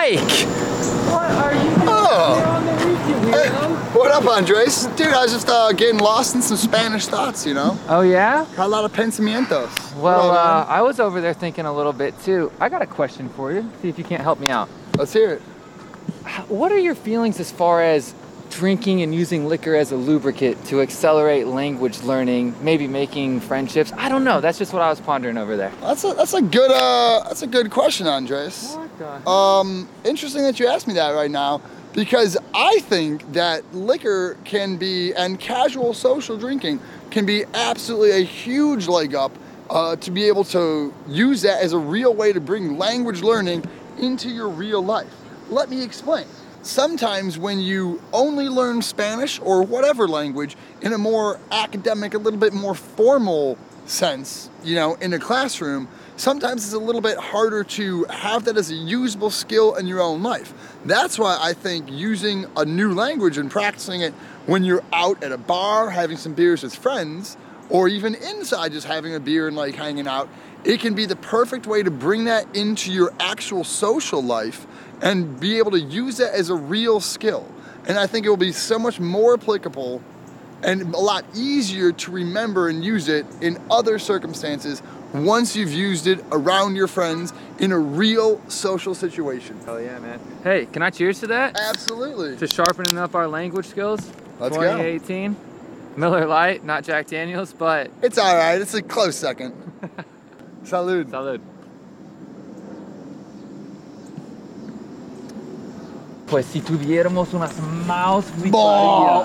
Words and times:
Mike! 0.00 0.18
What 1.12 1.30
are 1.30 1.52
you 1.52 1.60
doing 1.60 1.88
Oh. 1.88 2.34
here 2.38 2.46
on 2.46 2.64
the 2.64 2.72
reef, 2.72 3.08
you 3.08 3.32
weirdo? 3.32 3.94
What 3.94 4.10
up, 4.10 4.24
Andres? 4.26 4.86
Dude, 4.96 5.08
I 5.08 5.22
was 5.24 5.30
just 5.30 5.46
uh, 5.50 5.72
getting 5.72 5.98
lost 5.98 6.34
in 6.34 6.40
some 6.40 6.56
Spanish 6.56 7.04
thoughts, 7.06 7.44
you 7.44 7.52
know? 7.52 7.78
Oh 7.86 8.00
yeah? 8.00 8.46
Got 8.56 8.64
a 8.64 8.68
lot 8.68 8.86
of 8.86 8.94
pensamientos. 8.94 9.94
Well, 9.96 10.30
uh. 10.30 10.64
I 10.66 10.80
was 10.80 11.00
over 11.00 11.20
there 11.20 11.34
thinking 11.34 11.66
a 11.66 11.72
little 11.76 11.92
bit 11.92 12.18
too. 12.22 12.50
I 12.58 12.70
got 12.70 12.80
a 12.80 12.86
question 12.86 13.28
for 13.28 13.52
you. 13.52 13.70
See 13.82 13.90
if 13.90 13.98
you 13.98 14.04
can't 14.04 14.22
help 14.22 14.40
me 14.40 14.48
out. 14.48 14.70
let's 14.96 15.12
hear 15.12 15.32
it. 15.34 15.42
What 16.48 16.72
are 16.72 16.78
your 16.78 16.94
feelings 16.94 17.38
as 17.38 17.52
far 17.52 17.82
as 17.82 18.14
drinking 18.48 19.02
and 19.02 19.14
using 19.14 19.48
liquor 19.48 19.74
as 19.76 19.92
a 19.92 19.96
lubricant 19.96 20.64
to 20.68 20.80
accelerate 20.80 21.46
language 21.46 22.00
learning, 22.00 22.54
maybe 22.62 22.88
making 22.88 23.40
friendships? 23.40 23.92
I 23.98 24.08
don't 24.08 24.24
know. 24.24 24.40
That's 24.40 24.56
just 24.56 24.72
what 24.72 24.80
I 24.80 24.88
was 24.88 24.98
pondering 25.00 25.36
over 25.36 25.58
there. 25.58 25.72
That's 25.82 26.04
a 26.04 26.14
that's 26.14 26.32
a 26.32 26.40
good 26.40 26.70
uh 26.70 27.24
that's 27.24 27.42
a 27.42 27.46
good 27.46 27.70
question, 27.70 28.06
Andres. 28.06 28.72
What 28.76 28.89
the? 29.00 29.28
Um, 29.28 29.88
interesting 30.04 30.42
that 30.42 30.60
you 30.60 30.68
asked 30.68 30.86
me 30.86 30.94
that 30.94 31.10
right 31.10 31.30
now 31.30 31.60
because 31.92 32.38
I 32.54 32.80
think 32.80 33.32
that 33.32 33.74
liquor 33.74 34.36
can 34.44 34.76
be 34.76 35.12
and 35.14 35.40
casual 35.40 35.94
social 35.94 36.36
drinking 36.36 36.80
can 37.10 37.26
be 37.26 37.44
absolutely 37.54 38.12
a 38.12 38.24
huge 38.24 38.86
leg 38.86 39.14
up 39.14 39.32
uh, 39.68 39.96
to 39.96 40.10
be 40.10 40.28
able 40.28 40.44
to 40.44 40.92
use 41.08 41.42
that 41.42 41.62
as 41.62 41.72
a 41.72 41.78
real 41.78 42.14
way 42.14 42.32
to 42.32 42.40
bring 42.40 42.78
language 42.78 43.22
learning 43.22 43.64
into 43.98 44.28
your 44.28 44.48
real 44.48 44.84
life. 44.84 45.12
Let 45.48 45.68
me 45.68 45.82
explain. 45.82 46.26
Sometimes 46.62 47.38
when 47.38 47.58
you 47.58 48.02
only 48.12 48.48
learn 48.48 48.82
Spanish 48.82 49.40
or 49.40 49.62
whatever 49.62 50.06
language 50.06 50.56
in 50.82 50.92
a 50.92 50.98
more 50.98 51.40
academic, 51.50 52.14
a 52.14 52.18
little 52.18 52.38
bit 52.38 52.52
more 52.52 52.74
formal 52.74 53.56
sense, 53.86 54.50
you 54.62 54.74
know, 54.74 54.94
in 54.96 55.12
a 55.12 55.18
classroom, 55.18 55.88
sometimes 56.20 56.64
it's 56.64 56.74
a 56.74 56.78
little 56.78 57.00
bit 57.00 57.16
harder 57.16 57.64
to 57.64 58.04
have 58.04 58.44
that 58.44 58.58
as 58.58 58.70
a 58.70 58.74
usable 58.74 59.30
skill 59.30 59.74
in 59.76 59.86
your 59.86 60.00
own 60.00 60.22
life. 60.22 60.52
That's 60.84 61.18
why 61.18 61.38
I 61.40 61.54
think 61.54 61.90
using 61.90 62.44
a 62.56 62.64
new 62.64 62.92
language 62.92 63.38
and 63.38 63.50
practicing 63.50 64.02
it 64.02 64.12
when 64.44 64.62
you're 64.62 64.84
out 64.92 65.22
at 65.24 65.32
a 65.32 65.38
bar 65.38 65.88
having 65.88 66.18
some 66.18 66.34
beers 66.34 66.62
with 66.62 66.74
friends, 66.74 67.38
or 67.70 67.88
even 67.88 68.14
inside 68.16 68.72
just 68.72 68.86
having 68.86 69.14
a 69.14 69.20
beer 69.20 69.48
and 69.48 69.56
like 69.56 69.74
hanging 69.74 70.06
out, 70.06 70.28
it 70.62 70.80
can 70.80 70.94
be 70.94 71.06
the 71.06 71.16
perfect 71.16 71.66
way 71.66 71.82
to 71.82 71.90
bring 71.90 72.24
that 72.24 72.54
into 72.54 72.92
your 72.92 73.14
actual 73.18 73.64
social 73.64 74.22
life 74.22 74.66
and 75.00 75.40
be 75.40 75.56
able 75.56 75.70
to 75.70 75.80
use 75.80 76.18
that 76.18 76.34
as 76.34 76.50
a 76.50 76.54
real 76.54 77.00
skill. 77.00 77.50
And 77.88 77.98
I 77.98 78.06
think 78.06 78.26
it 78.26 78.28
will 78.28 78.36
be 78.36 78.52
so 78.52 78.78
much 78.78 79.00
more 79.00 79.34
applicable 79.34 80.02
and 80.62 80.94
a 80.94 80.98
lot 80.98 81.24
easier 81.34 81.92
to 81.92 82.10
remember 82.10 82.68
and 82.68 82.84
use 82.84 83.08
it 83.08 83.24
in 83.40 83.58
other 83.70 83.98
circumstances 83.98 84.82
once 85.12 85.56
you've 85.56 85.72
used 85.72 86.06
it 86.06 86.24
around 86.30 86.76
your 86.76 86.86
friends 86.86 87.32
in 87.58 87.72
a 87.72 87.78
real 87.78 88.40
social 88.48 88.94
situation. 88.94 89.58
Oh 89.66 89.76
yeah, 89.76 89.98
man. 89.98 90.20
Hey, 90.42 90.66
can 90.66 90.82
I 90.82 90.90
cheers 90.90 91.20
to 91.20 91.26
that? 91.28 91.58
Absolutely. 91.58 92.36
To 92.36 92.46
sharpening 92.46 92.98
up 92.98 93.14
our 93.14 93.26
language 93.28 93.66
skills. 93.66 94.00
Let's 94.38 94.56
go. 94.56 94.62
2018. 94.62 95.36
Miller 95.96 96.26
Lite, 96.26 96.64
not 96.64 96.84
Jack 96.84 97.08
Daniels, 97.08 97.52
but 97.52 97.90
It's 98.02 98.16
all 98.18 98.34
right. 98.36 98.60
It's 98.60 98.74
a 98.74 98.82
close 98.82 99.16
second. 99.16 99.54
Salud. 100.64 101.10
salud. 101.10 101.40
Pues 106.26 106.46
si 106.46 106.60
tuviéramos 106.60 107.34
unas 107.34 107.52
Mahous, 107.86 108.26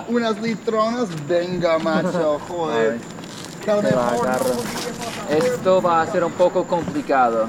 unas 0.10 0.40
litronas, 0.42 1.08
venga, 1.28 1.78
macho, 1.78 2.40
joder. 2.48 3.00
Esto 5.30 5.82
va 5.82 6.02
a 6.02 6.08
ser 6.12 6.24
un 6.24 6.32
poco 6.34 6.66
complicado. 6.66 7.48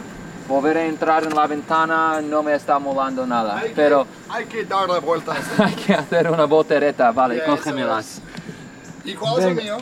Volver 0.48 0.78
a 0.78 0.84
entrar 0.86 1.25
en 1.25 1.34
la 1.34 1.47
ventana 1.47 2.20
no 2.22 2.42
me 2.42 2.55
está 2.55 2.78
molando 2.78 3.27
nada, 3.27 3.59
Hay 3.59 3.69
que- 3.70 3.75
pero 3.75 4.06
hay 4.28 4.47
que 4.47 4.64
darle 4.64 5.00
vueltas. 5.00 5.39
hay 5.59 5.75
que 5.75 5.92
hacer 5.92 6.31
una 6.31 6.44
voltereta, 6.44 7.11
vale, 7.11 7.39
Eso 7.39 7.47
cógemelas. 7.47 8.21
¿Y 9.05 9.15
cuál 9.15 9.41
es 9.41 9.44
el 9.44 9.55
mío? 9.56 9.76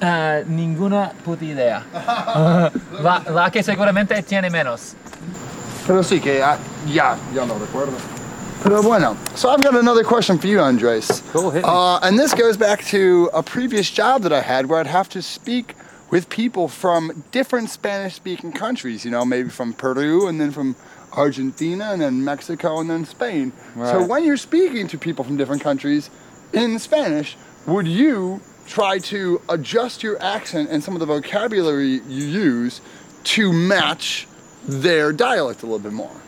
Ah, 0.00 0.40
ninguna 0.46 1.12
puta 1.24 1.44
idea. 1.44 1.84
la, 3.02 3.22
la 3.28 3.50
que 3.50 3.62
seguramente 3.62 4.22
tiene 4.22 4.48
menos. 4.50 4.94
Pero 5.86 6.02
sí 6.02 6.20
que 6.20 6.42
ah, 6.42 6.56
ya, 6.86 7.16
ya 7.34 7.44
lo 7.46 7.58
recuerdo. 7.58 7.92
Pero 8.62 8.82
bueno, 8.82 9.16
so 9.34 9.48
I've 9.50 9.62
got 9.62 9.74
another 9.74 10.04
question 10.04 10.38
for 10.38 10.46
you, 10.46 10.60
Andres. 10.60 11.22
Cool, 11.32 11.50
hit 11.50 11.62
me. 11.64 11.68
Uh, 11.68 11.98
and 12.02 12.18
this 12.18 12.34
goes 12.34 12.58
back 12.58 12.84
to 12.90 13.30
a 13.32 13.42
previous 13.42 13.90
job 13.90 14.22
that 14.22 14.32
I 14.34 14.42
had 14.42 14.66
where 14.66 14.78
I'd 14.80 14.86
have 14.86 15.08
to 15.10 15.22
speak 15.22 15.74
with 16.10 16.28
people 16.28 16.68
from 16.68 17.24
different 17.30 17.70
Spanish 17.70 18.14
speaking 18.14 18.52
countries, 18.52 19.04
you 19.04 19.10
know, 19.10 19.24
maybe 19.24 19.48
from 19.48 19.72
Peru 19.72 20.26
and 20.26 20.40
then 20.40 20.50
from 20.50 20.74
Argentina 21.12 21.92
and 21.92 22.02
then 22.02 22.24
Mexico 22.24 22.80
and 22.80 22.90
then 22.90 23.04
Spain. 23.04 23.52
So 23.76 24.04
when 24.04 24.24
you're 24.24 24.36
speaking 24.36 24.88
to 24.88 24.98
people 24.98 25.24
from 25.24 25.36
different 25.36 25.62
countries 25.62 26.10
in 26.52 26.78
Spanish, 26.78 27.36
would 27.66 27.86
you 27.86 28.40
try 28.66 28.98
to 28.98 29.40
adjust 29.48 30.02
your 30.02 30.20
accent 30.22 30.68
and 30.70 30.82
some 30.82 30.94
of 30.94 31.00
the 31.00 31.06
vocabulary 31.06 32.00
you 32.08 32.24
use 32.24 32.80
to 33.22 33.52
match 33.52 34.26
their 34.66 35.12
dialect 35.12 35.62
a 35.62 35.66
little 35.66 35.78
bit 35.78 35.92
more? 35.92 36.20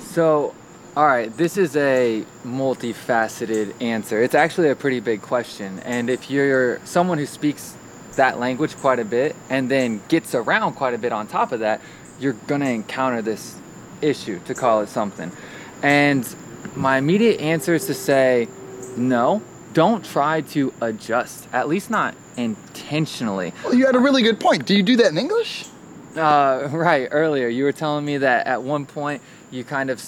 So, 0.00 0.54
all 0.96 1.06
right, 1.06 1.34
this 1.36 1.56
is 1.56 1.76
a 1.76 2.24
multifaceted 2.44 3.80
answer. 3.82 4.22
It's 4.22 4.34
actually 4.34 4.70
a 4.70 4.76
pretty 4.76 5.00
big 5.00 5.22
question. 5.22 5.80
And 5.80 6.08
if 6.08 6.30
you're 6.30 6.80
someone 6.84 7.18
who 7.18 7.26
speaks 7.26 7.76
that 8.16 8.38
language 8.38 8.76
quite 8.76 8.98
a 8.98 9.04
bit 9.04 9.36
and 9.50 9.70
then 9.70 10.00
gets 10.08 10.34
around 10.34 10.74
quite 10.74 10.94
a 10.94 10.98
bit 10.98 11.12
on 11.12 11.26
top 11.26 11.52
of 11.52 11.60
that, 11.60 11.80
you're 12.18 12.34
to 12.60 12.68
encounter 12.68 13.22
this 13.22 13.56
issue, 14.00 14.40
to 14.46 14.54
call 14.54 14.80
it 14.80 14.88
something. 14.88 15.30
And 15.82 16.34
my 16.76 16.98
immediate 16.98 17.40
answer 17.40 17.74
is 17.74 17.86
to 17.86 17.94
say, 17.94 18.48
no, 18.96 19.42
don't 19.72 20.04
try 20.04 20.40
to 20.40 20.72
adjust, 20.80 21.48
at 21.52 21.68
least 21.68 21.90
not 21.90 22.14
intentionally. 22.36 23.52
Well, 23.64 23.74
you 23.74 23.86
had 23.86 23.96
a 23.96 24.00
really 24.00 24.22
good 24.22 24.40
point. 24.40 24.66
Do 24.66 24.74
you 24.74 24.82
do 24.82 24.96
that 24.96 25.06
in 25.06 25.18
English? 25.18 25.66
Uh, 26.16 26.68
right, 26.72 27.08
earlier 27.10 27.48
you 27.48 27.64
were 27.64 27.72
telling 27.72 28.04
me 28.04 28.18
that 28.18 28.46
at 28.46 28.62
one 28.62 28.86
point 28.86 29.20
you 29.50 29.64
kind 29.64 29.90
of 29.90 30.00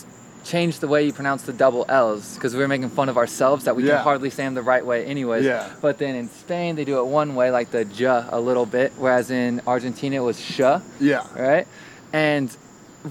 changed 0.47 0.81
the 0.81 0.89
way 0.89 1.05
you 1.07 1.12
pronounce 1.12 1.43
the 1.43 1.53
double 1.53 1.84
L's 1.89 2.34
because 2.34 2.55
we 2.55 2.61
were 2.61 2.69
making 2.69 2.89
fun 2.91 3.09
of 3.09 3.17
ourselves 3.17 3.65
that 3.65 3.75
we 3.77 3.83
Yeah. 3.84 3.97
can 3.97 4.03
hardly 4.05 4.31
say 4.31 4.45
them 4.45 4.55
the 4.55 4.62
right 4.62 4.84
way 4.87 5.05
anyways. 5.05 5.45
Yeah. 5.45 5.69
But 5.81 5.99
then 5.99 6.15
in 6.15 6.29
Spain 6.31 6.77
they 6.77 6.84
do 6.84 6.99
it 6.99 7.07
one 7.07 7.34
way, 7.34 7.51
like 7.51 7.71
the 7.71 7.84
j 7.84 8.05
a 8.07 8.29
a 8.33 8.41
little 8.41 8.67
bit, 8.67 8.93
whereas 8.97 9.31
in 9.31 9.61
Argentina 9.67 10.17
it 10.17 10.25
was 10.31 10.39
sh, 10.41 10.61
Yeah. 11.01 11.25
right? 11.37 11.67
And 12.12 12.49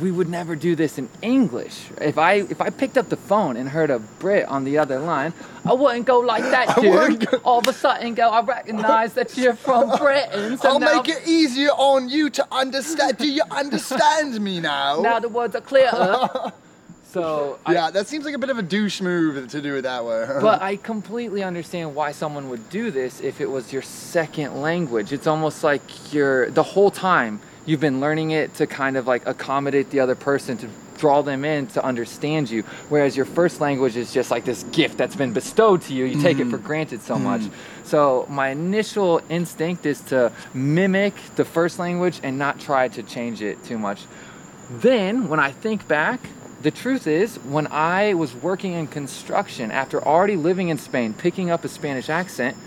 we 0.01 0.11
would 0.11 0.27
never 0.27 0.57
do 0.57 0.75
this 0.75 0.97
in 0.97 1.07
English. 1.21 1.77
If 2.01 2.17
I 2.17 2.33
if 2.55 2.59
I 2.67 2.69
picked 2.81 2.97
up 2.97 3.07
the 3.15 3.21
phone 3.31 3.55
and 3.59 3.69
heard 3.69 3.89
a 3.97 3.99
Brit 4.21 4.45
on 4.55 4.61
the 4.65 4.75
other 4.83 4.99
line, 4.99 5.31
I 5.65 5.73
wouldn't 5.73 6.05
go 6.05 6.19
like 6.33 6.43
that, 6.55 6.67
dude. 6.81 7.29
go- 7.31 7.37
All 7.47 7.59
of 7.59 7.67
a 7.67 7.73
sudden, 7.73 8.13
go. 8.13 8.27
I 8.29 8.41
recognize 8.41 9.13
that 9.13 9.37
you're 9.37 9.55
from 9.67 9.83
Britain. 10.05 10.57
So 10.57 10.67
I'll 10.69 10.79
now 10.79 10.95
make 10.97 11.09
it 11.15 11.21
easier 11.39 11.69
on 11.91 12.09
you 12.09 12.29
to 12.31 12.43
understand. 12.51 13.17
Do 13.17 13.27
you 13.39 13.43
understand 13.61 14.31
me 14.47 14.59
now? 14.59 14.99
now 15.01 15.19
the 15.19 15.29
words 15.29 15.55
are 15.55 15.61
clearer. 15.71 16.27
so, 17.15 17.59
I, 17.65 17.73
yeah, 17.73 17.91
that 17.91 18.07
seems 18.07 18.25
like 18.25 18.35
a 18.35 18.37
bit 18.37 18.49
of 18.49 18.57
a 18.57 18.61
douche 18.61 18.99
move 18.99 19.49
to 19.49 19.61
do 19.61 19.77
it 19.77 19.83
that 19.83 20.03
way. 20.03 20.27
but 20.41 20.61
I 20.61 20.75
completely 20.75 21.43
understand 21.43 21.95
why 21.95 22.11
someone 22.11 22.49
would 22.49 22.69
do 22.69 22.91
this 22.91 23.21
if 23.21 23.39
it 23.39 23.49
was 23.49 23.71
your 23.71 23.81
second 23.81 24.61
language. 24.61 25.13
It's 25.13 25.25
almost 25.25 25.63
like 25.63 26.13
you're 26.13 26.51
the 26.51 26.63
whole 26.63 26.91
time 26.91 27.39
you've 27.65 27.79
been 27.79 28.01
learning 28.01 28.31
it 28.31 28.53
to 28.55 28.67
kind 28.67 28.97
of 28.97 29.07
like 29.07 29.25
accommodate 29.25 29.89
the 29.91 30.01
other 30.01 30.15
person 30.15 30.57
to 30.57 30.69
draw 30.97 31.21
them 31.21 31.45
in 31.45 31.67
to 31.67 31.83
understand 31.83 32.49
you. 32.49 32.63
Whereas 32.89 33.15
your 33.15 33.25
first 33.25 33.61
language 33.61 33.95
is 33.95 34.13
just 34.13 34.29
like 34.29 34.43
this 34.43 34.63
gift 34.63 34.97
that's 34.97 35.15
been 35.15 35.31
bestowed 35.31 35.83
to 35.83 35.93
you. 35.93 36.05
You 36.05 36.21
take 36.21 36.39
it 36.39 36.49
for 36.49 36.57
mm-hmm. 36.57 36.67
granted 36.67 37.01
so 37.01 37.17
much. 37.17 37.41
Mm-hmm. 37.41 37.85
So 37.85 38.25
my 38.29 38.49
initial 38.49 39.21
instinct 39.29 39.85
is 39.85 40.01
to 40.01 40.31
mimic 40.53 41.13
the 41.37 41.45
first 41.45 41.79
language 41.79 42.19
and 42.23 42.37
not 42.37 42.59
try 42.59 42.87
to 42.89 43.03
change 43.03 43.41
it 43.41 43.63
too 43.63 43.77
much. 43.77 44.03
Then, 44.69 45.29
when 45.29 45.39
I 45.39 45.51
think 45.51 45.87
back, 45.87 46.19
the 46.61 46.71
truth 46.71 47.07
is, 47.07 47.37
when 47.37 47.67
I 47.67 48.13
was 48.13 48.33
working 48.33 48.73
in 48.73 48.87
construction 48.87 49.71
after 49.71 50.03
already 50.03 50.35
living 50.35 50.69
in 50.69 50.77
Spain, 50.77 51.13
picking 51.13 51.49
up 51.49 51.63
a 51.63 51.67
Spanish 51.67 52.09
accent, 52.09 52.57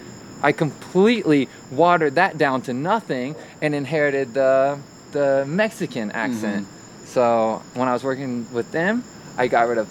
I 0.43 0.52
completely 0.52 1.49
watered 1.70 2.14
that 2.14 2.38
down 2.38 2.62
to 2.62 2.73
nothing 2.73 3.35
and 3.61 3.75
inherited 3.75 4.35
the 4.35 4.79
the 5.12 5.44
Mexican 5.46 6.12
accent. 6.12 6.69
So 7.06 7.62
when 7.75 7.88
I 7.88 7.93
was 7.93 8.05
working 8.05 8.46
with 8.52 8.70
them, 8.73 9.02
I 9.37 9.49
got 9.49 9.69
rid 9.69 9.79
of 9.79 9.88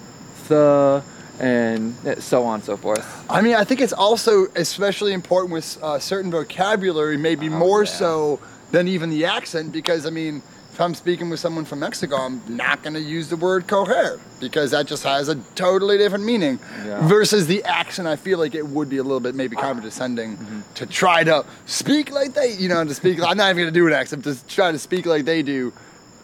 the 0.47 1.03
and 1.39 1.95
so 2.19 2.45
on 2.45 2.55
and 2.55 2.63
so 2.63 2.77
forth. 2.77 3.25
I 3.29 3.41
mean, 3.41 3.55
I 3.55 3.63
think 3.63 3.81
it's 3.81 3.93
also 3.93 4.47
especially 4.55 5.13
important 5.13 5.53
with 5.53 5.77
uh, 5.83 5.99
certain 5.99 6.31
vocabulary, 6.31 7.17
maybe 7.17 7.49
more 7.49 7.83
yeah. 7.83 7.91
so 7.91 8.39
than 8.71 8.87
even 8.87 9.09
the 9.09 9.25
accent, 9.25 9.71
because 9.71 10.05
I 10.05 10.09
mean, 10.09 10.41
if 10.73 10.81
I'm 10.81 10.93
speaking 10.93 11.29
with 11.29 11.39
someone 11.39 11.65
from 11.65 11.79
Mexico, 11.79 12.17
I'm 12.17 12.41
not 12.47 12.83
going 12.83 12.93
to 12.93 13.01
use 13.01 13.29
the 13.29 13.35
word 13.35 13.65
coger 13.65 14.19
because 14.39 14.71
that 14.71 14.85
just 14.85 15.03
has 15.03 15.27
a 15.27 15.35
totally 15.55 15.97
different 15.97 16.23
meaning. 16.23 16.59
Yeah. 16.85 17.07
Versus 17.07 17.47
the 17.47 17.63
accent, 17.63 18.07
I 18.07 18.15
feel 18.15 18.37
like 18.37 18.53
it 18.53 18.67
would 18.67 18.87
be 18.87 18.97
a 18.97 19.03
little 19.03 19.19
bit 19.19 19.33
maybe 19.33 19.55
condescending 19.55 20.37
Mm-hmm. 20.37 20.61
to 20.75 20.85
try 20.85 21.23
to 21.23 21.45
speak 21.65 22.11
like 22.11 22.33
they, 22.33 22.53
you 22.53 22.69
know, 22.69 22.83
to 22.83 22.93
speak. 22.93 23.19
I'm 23.23 23.37
not 23.37 23.45
even 23.49 23.63
going 23.63 23.73
to 23.73 23.79
do 23.79 23.87
an 23.87 23.93
accent, 23.93 24.23
to 24.25 24.47
try 24.47 24.71
to 24.71 24.77
speak 24.77 25.05
like 25.07 25.25
they 25.25 25.41
do. 25.41 25.73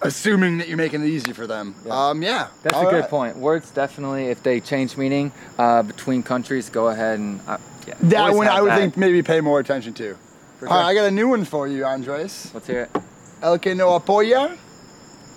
assuming 0.03 0.57
that 0.57 0.67
you're 0.67 0.77
making 0.77 1.01
it 1.01 1.07
easy 1.07 1.31
for 1.33 1.47
them. 1.47 1.73
Yeah. 1.85 2.09
Um, 2.09 2.21
yeah. 2.21 2.47
That's 2.61 2.75
All 2.75 2.87
a 2.87 2.91
good 2.91 2.99
right. 3.01 3.09
point. 3.09 3.37
Words 3.37 3.71
definitely, 3.71 4.25
if 4.25 4.43
they 4.43 4.59
change 4.59 4.97
meaning 4.97 5.31
uh, 5.57 5.81
between 5.81 6.21
countries, 6.23 6.69
go 6.69 6.89
ahead 6.89 7.19
and 7.19 7.39
uh, 7.47 7.57
yeah. 7.87 7.95
That 8.01 8.19
always 8.19 8.37
one 8.37 8.47
I 8.49 8.61
would 8.61 8.71
that. 8.71 8.79
think 8.79 8.97
maybe 8.97 9.23
pay 9.23 9.39
more 9.41 9.59
attention 9.61 9.93
to. 9.95 10.17
All 10.69 10.77
right. 10.77 10.86
I 10.86 10.94
got 10.94 11.06
a 11.06 11.12
new 11.12 11.27
one 11.30 11.45
for 11.45 11.68
you, 11.68 11.86
Andres. 11.86 12.51
Let's 12.54 12.68
hear 12.68 12.83
it. 12.83 12.92
El 13.42 13.60
que 13.60 13.75
no 13.75 14.00
apoya, 14.00 14.56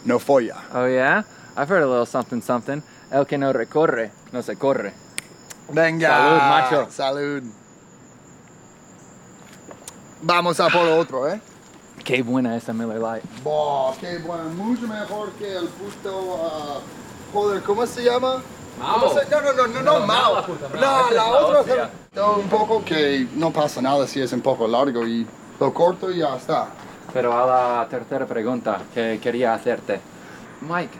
no 0.04 0.18
folla. 0.18 0.62
Oh 0.72 0.86
yeah, 0.86 1.22
I've 1.56 1.68
heard 1.68 1.82
a 1.82 1.86
little 1.86 2.06
something 2.06 2.40
something. 2.40 2.82
El 3.10 3.24
que 3.24 3.36
no 3.38 3.52
recorre, 3.52 4.10
no 4.32 4.40
se 4.42 4.54
corre. 4.54 4.92
Venga. 5.70 6.08
Salud, 6.08 6.38
macho. 6.38 6.90
Salud. 6.90 7.42
Vamos 10.22 10.60
a 10.60 10.68
por 10.68 10.86
otro, 10.86 11.28
¿eh? 11.28 11.40
Qué 12.04 12.22
buena 12.22 12.56
esa 12.56 12.72
Miller 12.72 13.00
Lite. 13.00 13.26
Boh, 13.42 13.94
qué 14.00 14.18
bueno. 14.18 14.44
Mucho 14.50 14.86
mejor 14.86 15.32
que 15.32 15.56
el 15.56 15.66
puto. 15.68 16.38
ah, 16.40 16.80
joder, 17.32 17.62
¿cómo 17.62 17.84
se 17.86 18.04
llama? 18.04 18.42
¿Cómo 18.78 19.14
No, 19.30 19.40
no, 19.40 19.52
no, 19.52 19.66
no, 19.66 19.66
no, 19.66 19.82
No, 19.82 20.06
Mahou. 20.06 20.58
No, 20.74 21.10
la 21.10 21.26
otra. 21.26 21.90
No, 22.14 22.32
un 22.34 22.48
poco 22.48 22.84
que 22.84 23.26
no 23.34 23.50
pasa 23.52 23.80
nada 23.80 24.06
si 24.06 24.20
es 24.20 24.32
un 24.32 24.40
poco 24.40 24.66
largo 24.66 25.06
y 25.06 25.26
lo 25.58 25.72
corto 25.72 26.10
y 26.10 26.18
ya 26.18 26.36
está. 26.36 26.68
Pero 27.12 27.32
a 27.32 27.46
la 27.46 27.88
tercera 27.88 28.26
pregunta 28.26 28.82
que 28.94 29.18
quería 29.22 29.54
hacerte. 29.54 30.00
Mike, 30.60 30.90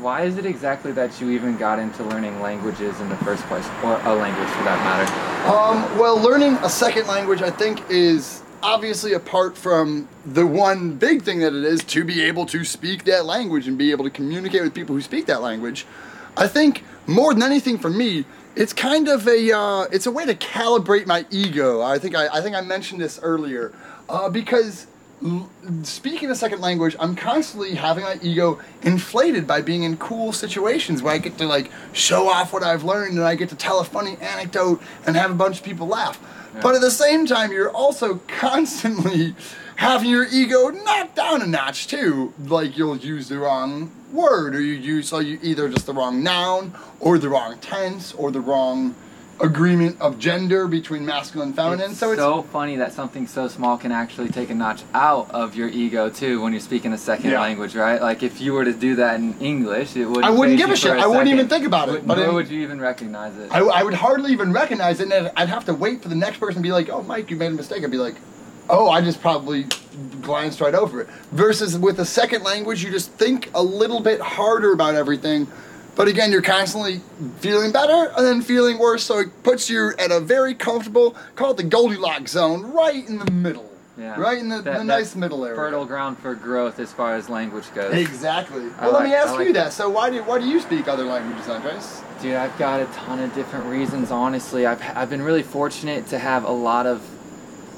why 0.00 0.22
is 0.22 0.36
it 0.36 0.46
exactly 0.46 0.92
that 0.92 1.20
you 1.20 1.30
even 1.30 1.56
got 1.56 1.78
into 1.78 2.02
learning 2.04 2.40
languages 2.40 3.00
in 3.00 3.08
the 3.08 3.16
first 3.24 3.42
place? 3.48 3.66
Or 3.84 4.00
a 4.04 4.14
language 4.14 4.48
for 4.48 4.64
that 4.64 4.78
matter? 4.84 5.06
Um, 5.48 5.98
well, 5.98 6.16
learning 6.20 6.54
a 6.62 6.68
second 6.68 7.06
language, 7.06 7.42
I 7.42 7.50
think, 7.50 7.82
is 7.88 8.42
obviously 8.62 9.12
apart 9.12 9.56
from 9.56 10.08
the 10.24 10.46
one 10.46 10.92
big 10.92 11.22
thing 11.22 11.40
that 11.40 11.54
it 11.54 11.64
is 11.64 11.84
to 11.84 12.04
be 12.04 12.22
able 12.22 12.46
to 12.46 12.64
speak 12.64 13.04
that 13.04 13.24
language 13.24 13.68
and 13.68 13.78
be 13.78 13.92
able 13.92 14.04
to 14.04 14.10
communicate 14.10 14.62
with 14.62 14.74
people 14.74 14.94
who 14.94 15.00
speak 15.00 15.26
that 15.26 15.40
language. 15.42 15.86
I 16.36 16.48
think 16.48 16.84
more 17.06 17.32
than 17.32 17.42
anything 17.42 17.78
for 17.78 17.90
me, 17.90 18.24
it's 18.54 18.72
kind 18.72 19.08
of 19.08 19.26
a 19.28 19.52
uh, 19.52 19.82
it's 19.92 20.06
a 20.06 20.10
way 20.10 20.24
to 20.26 20.34
calibrate 20.34 21.06
my 21.06 21.26
ego. 21.30 21.82
I 21.82 21.98
think 21.98 22.14
I, 22.14 22.28
I 22.28 22.40
think 22.40 22.56
I 22.56 22.60
mentioned 22.60 23.00
this 23.00 23.18
earlier 23.22 23.72
uh, 24.08 24.28
because 24.30 24.86
l- 25.22 25.48
speaking 25.82 26.30
a 26.30 26.34
second 26.34 26.60
language, 26.60 26.96
I'm 26.98 27.16
constantly 27.16 27.74
having 27.74 28.04
my 28.04 28.18
ego 28.22 28.58
inflated 28.82 29.46
by 29.46 29.60
being 29.60 29.82
in 29.82 29.96
cool 29.98 30.32
situations 30.32 31.02
where 31.02 31.14
I 31.14 31.18
get 31.18 31.36
to 31.38 31.46
like 31.46 31.70
show 31.92 32.28
off 32.28 32.52
what 32.52 32.62
I've 32.62 32.84
learned 32.84 33.16
and 33.18 33.24
I 33.24 33.34
get 33.34 33.50
to 33.50 33.56
tell 33.56 33.80
a 33.80 33.84
funny 33.84 34.16
anecdote 34.20 34.80
and 35.06 35.16
have 35.16 35.30
a 35.30 35.34
bunch 35.34 35.58
of 35.58 35.64
people 35.64 35.86
laugh. 35.86 36.18
But 36.62 36.74
at 36.74 36.80
the 36.80 36.90
same 36.90 37.26
time, 37.26 37.52
you're 37.52 37.70
also 37.70 38.16
constantly 38.26 39.34
having 39.76 40.10
your 40.10 40.26
ego 40.30 40.68
knocked 40.70 41.16
down 41.16 41.42
a 41.42 41.46
notch 41.46 41.86
too. 41.86 42.32
Like 42.44 42.76
you'll 42.76 42.96
use 42.96 43.28
the 43.28 43.38
wrong 43.38 43.90
word, 44.12 44.54
or 44.54 44.60
you 44.60 44.74
use 44.74 45.08
so 45.08 45.18
you 45.20 45.38
either 45.42 45.68
just 45.68 45.86
the 45.86 45.92
wrong 45.94 46.22
noun, 46.22 46.74
or 47.00 47.18
the 47.18 47.28
wrong 47.28 47.58
tense, 47.58 48.12
or 48.14 48.30
the 48.30 48.40
wrong 48.40 48.94
agreement 49.38 50.00
of 50.00 50.18
gender 50.18 50.66
between 50.66 51.04
masculine 51.04 51.48
and 51.48 51.56
feminine. 51.56 51.90
It's 51.90 52.00
so 52.00 52.10
it's 52.12 52.20
so 52.20 52.42
funny 52.44 52.76
that 52.76 52.94
something 52.94 53.26
so 53.26 53.48
small 53.48 53.76
can 53.76 53.92
actually 53.92 54.28
take 54.30 54.48
a 54.48 54.54
notch 54.54 54.82
out 54.94 55.30
of 55.30 55.54
your 55.54 55.68
ego 55.68 56.08
too 56.08 56.40
when 56.40 56.54
you're 56.54 56.60
speaking 56.60 56.94
a 56.94 56.98
second 56.98 57.32
Yeah. 57.32 57.42
language, 57.42 57.76
right? 57.76 58.00
Like 58.00 58.22
if 58.22 58.40
you 58.40 58.54
were 58.54 58.64
to 58.64 58.72
do 58.72 58.96
that 58.96 59.16
in 59.20 59.38
English, 59.40 59.94
it 59.94 60.06
would. 60.06 60.24
I 60.24 60.30
wouldn't 60.30 60.56
give 60.56 60.70
a 60.70 60.76
shit. 60.76 60.92
I 60.92 61.06
wouldn't 61.06 61.28
even 61.28 61.48
think 61.48 61.66
about 61.66 61.90
it, 61.90 62.06
but 62.06 62.16
Nor 62.16 62.28
in- 62.28 62.34
would 62.34 62.48
you 62.48 62.62
even 62.62 62.80
recognize 62.80 63.36
it. 63.36 63.52
I, 63.52 63.58
I 63.60 63.82
would 63.82 63.92
hardly 63.92 64.32
even 64.32 64.54
recognize 64.54 65.00
it, 65.00 65.12
and 65.12 65.30
I'd 65.36 65.50
have 65.50 65.66
to 65.66 65.74
wait 65.74 66.02
for 66.02 66.08
the 66.08 66.14
next 66.14 66.38
person 66.38 66.56
to 66.56 66.66
be 66.66 66.72
like, 66.72 66.88
"Oh, 66.88 67.02
Mike, 67.02 67.30
you 67.30 67.36
made 67.36 67.48
a 67.52 67.56
mistake." 67.56 67.84
I'd 67.84 67.90
be 67.90 67.98
like, 67.98 68.14
"Oh, 68.68 68.88
I 68.90 69.00
just 69.00 69.20
probably 69.20 69.66
glanced 70.22 70.60
right 70.60 70.74
over 70.74 71.00
it." 71.02 71.08
Versus 71.32 71.78
with 71.78 71.98
a 72.00 72.04
second 72.04 72.42
language, 72.42 72.82
you 72.84 72.90
just 72.90 73.10
think 73.12 73.50
a 73.54 73.62
little 73.62 74.00
bit 74.00 74.20
harder 74.20 74.72
about 74.72 74.94
everything. 74.94 75.46
But 75.94 76.08
again, 76.08 76.30
you're 76.30 76.42
constantly 76.42 77.00
feeling 77.40 77.72
better 77.72 78.12
and 78.16 78.26
then 78.26 78.42
feeling 78.42 78.78
worse, 78.78 79.02
so 79.02 79.18
it 79.20 79.42
puts 79.42 79.70
you 79.70 79.92
at 79.98 80.10
a 80.10 80.20
very 80.20 80.52
comfortable, 80.54 81.16
call 81.36 81.52
it 81.52 81.56
the 81.56 81.62
Goldilocks 81.62 82.32
zone, 82.32 82.70
right 82.72 83.08
in 83.08 83.18
the 83.18 83.30
middle. 83.30 83.70
Yeah. 83.98 84.20
Right 84.20 84.36
in 84.36 84.50
the, 84.50 84.60
That- 84.60 84.76
the 84.76 84.84
nice 84.84 85.16
middle 85.16 85.42
area. 85.42 85.56
Fertile 85.56 85.86
ground 85.86 86.18
for 86.18 86.34
growth 86.34 86.78
as 86.80 86.92
far 86.92 87.14
as 87.14 87.30
language 87.30 87.64
goes. 87.74 87.94
Exactly. 87.94 88.66
I 88.78 88.84
Well, 88.88 88.92
let 88.92 89.04
me 89.04 89.14
ask 89.14 89.32
like 89.32 89.46
you 89.46 89.52
that. 89.54 89.64
that. 89.68 89.72
So, 89.72 89.88
why 89.88 90.10
do 90.10 90.22
why 90.24 90.38
do 90.38 90.44
you 90.46 90.60
speak 90.60 90.86
other 90.86 91.04
languages, 91.04 91.48
Andres? 91.48 92.02
Dude, 92.20 92.34
I've 92.34 92.58
got 92.58 92.80
a 92.82 92.84
ton 92.92 93.20
of 93.20 93.34
different 93.34 93.64
reasons, 93.64 94.10
honestly. 94.10 94.66
I've, 94.66 94.82
I've 94.94 95.08
been 95.08 95.22
really 95.22 95.42
fortunate 95.42 96.06
to 96.08 96.18
have 96.18 96.44
a 96.44 96.52
lot 96.52 96.84
of 96.84 97.00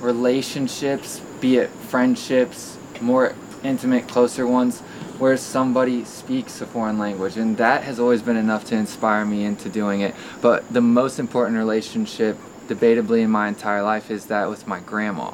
relationships, 0.00 1.20
be 1.40 1.58
it 1.58 1.70
friendships, 1.70 2.76
more 3.00 3.34
intimate, 3.62 4.08
closer 4.08 4.46
ones, 4.46 4.80
where 5.18 5.36
somebody 5.36 6.04
speaks 6.04 6.60
a 6.60 6.66
foreign 6.66 6.98
language. 6.98 7.36
And 7.36 7.56
that 7.56 7.82
has 7.84 7.98
always 7.98 8.22
been 8.22 8.36
enough 8.36 8.64
to 8.66 8.76
inspire 8.76 9.24
me 9.24 9.44
into 9.44 9.68
doing 9.68 10.00
it. 10.00 10.14
But 10.40 10.68
the 10.72 10.80
most 10.80 11.18
important 11.18 11.58
relationship, 11.58 12.36
debatably, 12.68 13.22
in 13.22 13.30
my 13.30 13.48
entire 13.48 13.82
life 13.82 14.10
is 14.10 14.26
that 14.26 14.48
with 14.48 14.66
my 14.66 14.80
grandma. 14.80 15.32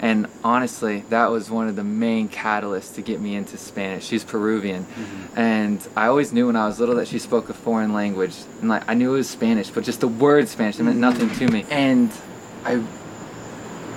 And 0.00 0.26
honestly, 0.42 1.04
that 1.08 1.30
was 1.30 1.50
one 1.50 1.68
of 1.68 1.76
the 1.76 1.84
main 1.84 2.28
catalysts 2.28 2.94
to 2.96 3.00
get 3.00 3.20
me 3.20 3.36
into 3.36 3.56
Spanish. 3.56 4.04
She's 4.04 4.24
Peruvian, 4.24 4.84
mm-hmm. 4.84 5.38
and 5.38 5.88
I 5.96 6.08
always 6.08 6.32
knew 6.32 6.48
when 6.48 6.56
I 6.56 6.66
was 6.66 6.78
little 6.78 6.96
that 6.96 7.08
she 7.08 7.18
spoke 7.18 7.48
a 7.48 7.54
foreign 7.54 7.94
language, 7.94 8.34
and 8.60 8.68
like 8.68 8.82
I 8.86 8.94
knew 8.94 9.14
it 9.14 9.18
was 9.18 9.30
Spanish, 9.30 9.70
but 9.70 9.84
just 9.84 10.00
the 10.00 10.08
word 10.08 10.48
Spanish 10.48 10.78
it 10.78 10.82
meant 10.82 10.98
mm-hmm. 10.98 11.00
nothing 11.00 11.30
to 11.30 11.48
me. 11.48 11.64
And 11.70 12.10
I, 12.64 12.82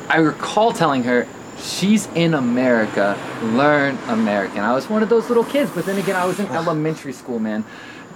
I 0.09 0.18
recall 0.18 0.71
telling 0.71 1.04
her, 1.04 1.27
"She's 1.59 2.07
in 2.15 2.33
America. 2.33 3.18
Learn 3.42 3.98
American." 4.07 4.59
I 4.59 4.74
was 4.74 4.89
one 4.89 5.04
of 5.04 5.09
those 5.09 5.27
little 5.27 5.44
kids, 5.44 5.69
but 5.74 5.86
then 5.86 5.98
again, 5.98 6.15
I 6.15 6.25
was 6.25 6.39
in 6.39 6.48
elementary 6.48 7.13
school, 7.13 7.39
man. 7.39 7.65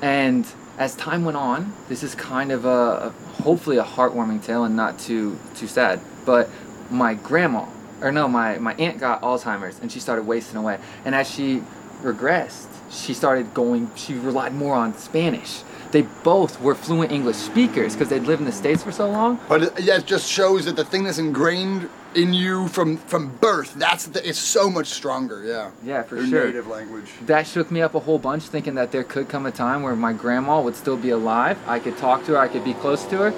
And 0.01 0.45
as 0.77 0.95
time 0.95 1.25
went 1.25 1.37
on, 1.37 1.73
this 1.89 2.01
is 2.01 2.15
kind 2.15 2.51
of 2.51 2.65
a, 2.65 3.13
hopefully 3.43 3.77
a 3.77 3.83
heartwarming 3.83 4.43
tale 4.43 4.63
and 4.63 4.75
not 4.75 4.97
too 4.99 5.37
too 5.55 5.67
sad. 5.67 5.99
But 6.25 6.49
my 6.89 7.13
grandma, 7.13 7.65
or 8.01 8.11
no, 8.11 8.27
my 8.27 8.57
my 8.57 8.73
aunt 8.75 8.99
got 8.99 9.21
Alzheimer's 9.21 9.79
and 9.79 9.91
she 9.91 9.99
started 9.99 10.25
wasting 10.25 10.57
away. 10.57 10.79
And 11.05 11.13
as 11.13 11.29
she 11.29 11.61
regressed, 12.03 12.67
she 12.89 13.13
started 13.13 13.53
going. 13.53 13.91
She 13.95 14.13
relied 14.13 14.55
more 14.55 14.75
on 14.75 14.97
Spanish. 14.97 15.63
They 15.91 16.03
both 16.23 16.61
were 16.61 16.75
fluent 16.75 17.11
English 17.11 17.35
speakers 17.37 17.93
because 17.95 18.09
they'd 18.09 18.23
lived 18.23 18.39
in 18.41 18.45
the 18.45 18.51
states 18.51 18.83
for 18.83 18.91
so 18.91 19.09
long. 19.09 19.39
But 19.49 19.63
it, 19.63 19.79
yeah, 19.81 19.97
it 19.97 20.05
just 20.05 20.29
shows 20.29 20.65
that 20.65 20.75
the 20.75 20.85
thing 20.85 21.03
that's 21.03 21.17
ingrained 21.17 21.89
in 22.15 22.33
you 22.33 22.67
from 22.69 22.97
from 22.97 23.29
birth, 23.37 23.73
that's 23.75 24.05
the, 24.07 24.27
it's 24.27 24.39
so 24.39 24.69
much 24.69 24.87
stronger. 24.87 25.43
Yeah. 25.43 25.71
Yeah, 25.83 26.03
for 26.03 26.15
Your 26.17 26.27
sure. 26.27 26.45
native 26.45 26.67
language. 26.67 27.09
that 27.25 27.47
shook 27.47 27.71
me 27.71 27.81
up 27.81 27.95
a 27.95 27.99
whole 27.99 28.19
bunch 28.19 28.43
thinking 28.43 28.75
that 28.75 28.91
there 28.91 29.03
could 29.03 29.27
come 29.29 29.45
a 29.45 29.51
time 29.51 29.81
where 29.83 29.95
my 29.95 30.13
grandma 30.13 30.61
would 30.61 30.75
still 30.75 30.97
be 30.97 31.09
alive 31.09 31.57
i 31.67 31.79
could 31.79 31.97
talk 31.97 32.23
to 32.25 32.31
her 32.33 32.37
i 32.37 32.47
could 32.47 32.63
be 32.63 32.73
close 32.75 33.05
to 33.05 33.17
her 33.17 33.31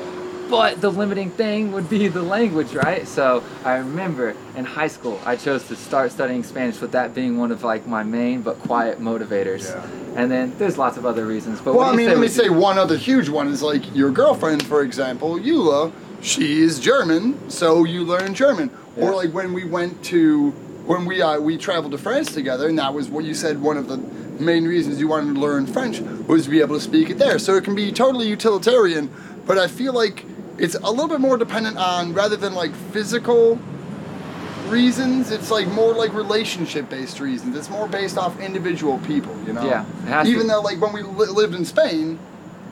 but 0.50 0.82
the 0.82 0.90
limiting 0.92 1.30
thing 1.32 1.72
would 1.72 1.90
be 1.90 2.08
the 2.08 2.22
language 2.22 2.74
right 2.74 3.08
so 3.08 3.44
i 3.64 3.76
remember 3.78 4.36
in 4.56 4.66
high 4.66 4.88
school 4.88 5.20
i 5.26 5.36
chose 5.36 5.64
to 5.68 5.76
start 5.76 6.12
studying 6.12 6.44
spanish 6.44 6.80
with 6.82 6.92
that 6.92 7.14
being 7.16 7.38
one 7.38 7.52
of 7.52 7.64
like 7.64 7.88
my 7.88 8.04
main 8.04 8.42
but 8.42 8.58
quiet 8.60 9.00
motivators 9.00 9.70
Yeah. 9.70 10.22
and 10.22 10.32
then 10.32 10.54
there's 10.58 10.78
lots 10.78 10.98
of 10.98 11.06
other 11.06 11.26
reasons 11.26 11.60
but 11.62 11.74
Well, 11.76 11.90
I 11.90 11.96
mean, 11.96 12.08
let 12.08 12.20
me 12.20 12.28
say 12.28 12.50
one 12.50 12.78
other 12.78 12.98
huge 12.98 13.30
one 13.30 13.48
is 13.48 13.62
like 13.64 13.96
your 13.96 14.12
girlfriend, 14.12 14.64
for 14.66 14.82
example, 14.84 15.38
Eula. 15.40 15.92
She 16.22 16.62
is 16.62 16.80
German, 16.80 17.50
so 17.50 17.84
you 17.84 18.04
learn 18.04 18.34
German. 18.34 18.70
Yeah. 18.96 19.04
Or 19.06 19.16
like 19.16 19.32
when 19.34 19.54
we 19.54 19.66
went 19.66 20.04
to 20.06 20.52
when 20.86 21.06
we 21.06 21.22
uh, 21.22 21.40
we 21.40 21.58
traveled 21.58 21.92
to 21.94 21.98
France 21.98 22.32
together, 22.34 22.68
and 22.70 22.78
that 22.80 22.94
was 22.94 23.10
what 23.10 23.26
you 23.26 23.34
said. 23.34 23.62
One 23.62 23.76
of 23.78 23.88
the 23.88 23.98
main 24.42 24.66
reasons 24.66 25.00
you 25.00 25.08
wanted 25.08 25.34
to 25.36 25.40
learn 25.42 25.66
French 25.68 26.00
was 26.28 26.46
to 26.46 26.50
be 26.50 26.62
able 26.62 26.76
to 26.76 26.82
speak 26.82 27.10
it 27.10 27.18
there. 27.18 27.40
So 27.40 27.56
it 27.56 27.64
can 27.64 27.76
be 27.76 27.92
totally 27.92 28.28
utilitarian, 28.28 29.10
but 29.46 29.58
I 29.58 29.68
feel 29.68 29.94
like 29.94 30.26
it's 30.58 30.76
a 30.76 30.90
little 30.92 31.08
bit 31.08 31.20
more 31.20 31.38
dependent 31.38 31.78
on 31.78 32.14
rather 32.14 32.36
than 32.36 32.54
like 32.54 32.74
physical 32.92 33.60
reasons. 34.68 35.32
It's 35.32 35.52
like 35.52 35.68
more 35.68 35.94
like 35.94 36.14
relationship 36.14 36.90
based 36.90 37.20
reasons. 37.20 37.56
It's 37.58 37.70
more 37.70 37.88
based 37.88 38.18
off 38.18 38.40
individual 38.40 39.00
people, 39.00 39.36
you 39.46 39.54
know. 39.54 39.66
Yeah, 39.66 39.86
has 40.08 40.28
to- 40.28 40.34
Even 40.34 40.48
though 40.48 40.62
like 40.62 40.80
when 40.82 40.94
we 40.94 41.02
li- 41.02 41.28
lived 41.28 41.56
in 41.56 41.66
Spain, 41.66 42.20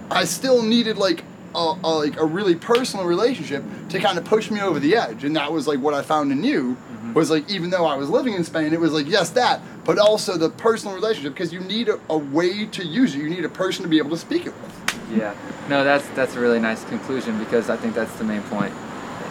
I 0.10 0.26
still 0.26 0.62
needed 0.62 0.98
like 0.98 1.24
a, 1.56 1.74
a 1.84 1.90
like 1.90 2.18
a 2.18 2.26
really 2.26 2.56
personal 2.56 3.06
relationship 3.06 3.64
to 3.90 4.00
kind 4.00 4.18
of 4.18 4.26
push 4.26 4.50
me 4.52 4.62
over 4.62 4.80
the 4.80 4.96
edge, 4.96 5.24
and 5.24 5.36
that 5.36 5.52
was 5.52 5.68
like 5.68 5.80
what 5.80 5.94
I 5.94 6.02
found 6.02 6.32
in 6.32 6.44
you. 6.44 6.76
Mm-hmm. 6.76 7.14
Was 7.14 7.30
like 7.30 7.50
even 7.50 7.70
though 7.72 7.86
I 7.86 7.96
was 7.96 8.10
living 8.10 8.34
in 8.34 8.44
Spain, 8.44 8.74
it 8.74 8.80
was 8.80 8.94
like 8.94 9.08
yes 9.08 9.30
that, 9.32 9.62
but 9.86 9.98
also 10.00 10.38
the 10.38 10.50
personal 10.50 10.96
relationship 10.96 11.34
because 11.34 11.52
you 11.52 11.60
need 11.62 11.90
a, 11.90 12.00
a 12.10 12.18
way 12.18 12.66
to 12.68 12.86
use 12.86 13.16
it. 13.16 13.20
You 13.20 13.30
need 13.30 13.44
a 13.44 13.50
person 13.50 13.84
to 13.84 13.90
be 13.90 13.98
able 13.98 14.12
to 14.12 14.18
speak 14.18 14.46
it 14.46 14.54
with. 14.62 14.81
Yeah 15.10 15.34
no 15.70 15.84
that's 15.84 16.08
that's 16.10 16.36
a 16.36 16.40
really 16.40 16.60
nice 16.60 16.84
conclusion 16.86 17.38
because 17.40 17.70
i 17.70 17.78
think 17.78 17.94
that's 17.96 18.14
the 18.18 18.24
main 18.24 18.42
point 18.44 18.74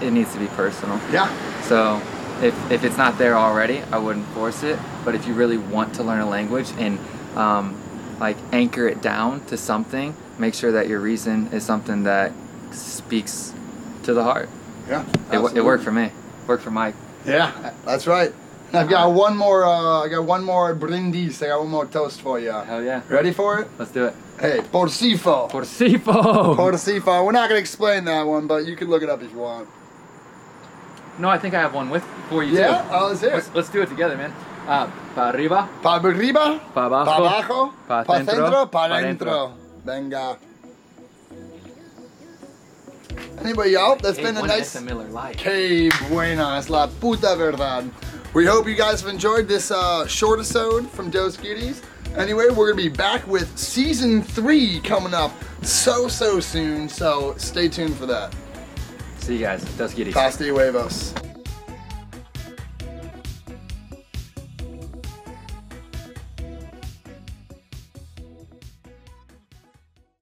it 0.02 0.10
needs 0.12 0.32
to 0.32 0.38
be 0.38 0.46
personal 0.48 0.98
Yeah. 1.12 1.28
So 1.62 2.00
if, 2.42 2.54
if 2.70 2.84
it's 2.84 2.96
not 2.96 3.18
there 3.18 3.36
already, 3.36 3.82
I 3.92 3.98
wouldn't 3.98 4.26
force 4.28 4.62
it. 4.62 4.78
But 5.04 5.14
if 5.14 5.26
you 5.26 5.34
really 5.34 5.58
want 5.58 5.94
to 5.96 6.02
learn 6.02 6.20
a 6.20 6.28
language 6.28 6.70
and 6.78 6.98
um, 7.36 7.76
like 8.18 8.38
anchor 8.50 8.88
it 8.88 9.02
down 9.02 9.44
to 9.46 9.58
something, 9.58 10.14
make 10.38 10.54
sure 10.54 10.72
that 10.72 10.88
your 10.88 11.00
reason 11.00 11.48
is 11.52 11.64
something 11.64 12.04
that 12.04 12.32
speaks 12.70 13.52
to 14.04 14.14
the 14.14 14.24
heart. 14.24 14.48
Yeah. 14.88 15.04
It, 15.30 15.58
it 15.58 15.64
worked 15.64 15.84
for 15.84 15.92
me. 15.92 16.12
Worked 16.46 16.62
for 16.62 16.70
Mike. 16.70 16.94
Yeah, 17.26 17.74
that's 17.84 18.06
right. 18.06 18.32
I've 18.72 18.88
got 18.88 19.12
one 19.12 19.36
more. 19.36 19.64
Uh, 19.66 20.04
I 20.04 20.08
got 20.08 20.24
one 20.24 20.42
more 20.44 20.74
brindis. 20.74 21.42
I 21.42 21.48
got 21.48 21.60
one 21.60 21.68
more 21.70 21.86
toast 21.86 22.22
for 22.22 22.40
you. 22.40 22.52
Hell 22.52 22.82
yeah. 22.82 23.02
Ready 23.08 23.32
for 23.32 23.60
it? 23.60 23.68
Let's 23.78 23.90
do 23.90 24.06
it. 24.06 24.14
Hey, 24.40 24.60
Porcifo. 24.72 25.50
Porcifo. 25.50 26.56
Porcifo. 26.56 27.24
We're 27.26 27.32
not 27.32 27.48
gonna 27.48 27.60
explain 27.60 28.04
that 28.06 28.22
one, 28.26 28.46
but 28.46 28.64
you 28.64 28.74
can 28.74 28.88
look 28.88 29.02
it 29.02 29.10
up 29.10 29.22
if 29.22 29.30
you 29.32 29.38
want. 29.38 29.68
no, 31.18 31.28
I 31.28 31.36
think 31.38 31.52
I 31.54 31.60
have 31.60 31.74
one 31.74 31.90
with 31.90 32.02
for 32.30 32.42
you 32.42 32.56
Yeah. 32.56 32.80
too. 32.82 32.88
Oh, 32.90 33.08
let's 33.08 33.20
hear 33.20 33.30
it. 33.30 33.34
Let's, 33.34 33.54
let's 33.54 33.68
do 33.68 33.82
it 33.82 33.88
together, 33.90 34.16
man. 34.16 34.32
Uh, 34.66 34.86
pa 35.14 35.30
arriba, 35.30 35.68
Pa 35.82 35.96
arriba. 36.00 36.60
pa 36.74 36.86
abajo, 36.88 37.04
Pa 37.04 37.16
abajo. 37.18 37.72
pa 37.88 38.04
Pa 38.04 38.16
centro, 38.16 38.34
centro. 38.34 38.66
Pa 38.66 38.88
pa 38.88 39.00
dentro. 39.00 39.52
Venga. 39.84 40.38
Anyway, 43.44 43.72
y'all, 43.72 43.96
that's 43.96 44.16
Hey, 44.18 44.24
been 44.24 44.36
a 44.36 44.42
nice. 44.46 44.74
Essa 44.76 44.80
Miller 44.80 45.08
Lite. 45.08 45.36
Que 45.36 45.90
buenas, 46.08 46.68
la 46.70 46.86
puta 46.86 47.36
verdad. 47.36 47.90
We 48.32 48.46
hope 48.46 48.66
you 48.68 48.74
guys 48.76 49.00
have 49.02 49.10
enjoyed 49.10 49.48
this 49.48 49.70
uh, 49.70 50.06
short 50.06 50.38
episode 50.38 50.88
from 50.90 51.10
Dos 51.10 51.36
Kitties. 51.36 51.82
Anyway, 52.16 52.48
we're 52.48 52.70
gonna 52.70 52.82
be 52.82 52.88
back 52.88 53.26
with 53.26 53.56
season 53.56 54.22
three 54.22 54.80
coming 54.80 55.14
up 55.14 55.32
so 55.62 56.08
so 56.08 56.40
soon. 56.40 56.88
So 56.88 57.34
stay 57.36 57.68
tuned 57.68 57.96
for 57.96 58.06
that. 58.06 58.34
See 59.18 59.34
you 59.34 59.40
guys. 59.40 59.62
Dos 59.76 59.94
y 59.94 60.50
huevos. 60.50 61.14